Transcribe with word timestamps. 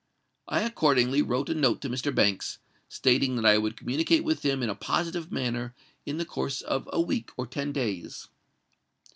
I 0.47 0.61
accordingly 0.61 1.21
wrote 1.21 1.47
a 1.47 1.53
note 1.53 1.79
to 1.81 1.87
Mr. 1.89 2.09
Banks, 2.15 2.57
stating 2.89 3.35
that 3.35 3.45
I 3.45 3.59
would 3.59 3.77
communicate 3.77 4.23
with 4.23 4.41
him 4.41 4.63
in 4.63 4.69
a 4.71 4.73
positive 4.73 5.31
manner 5.31 5.75
in 6.07 6.17
the 6.17 6.25
course 6.25 6.61
of 6.63 6.89
a 6.91 6.99
week 6.99 7.29
or 7.37 7.45
ten 7.45 7.71
days." 7.71 8.27